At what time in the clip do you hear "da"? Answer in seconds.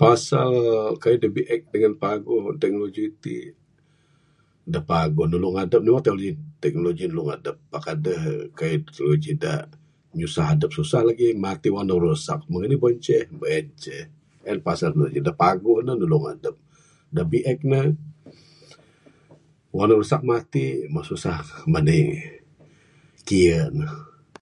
1.22-1.28, 4.72-4.80, 9.42-9.52, 15.26-15.32, 17.14-17.22